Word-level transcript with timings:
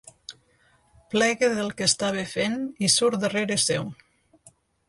Plega 1.15 1.51
del 1.59 1.69
que 1.81 1.87
estava 1.89 2.25
fent 2.33 2.57
i 2.89 2.93
surt 2.97 3.23
darrere 3.27 3.63
seu. 3.69 3.91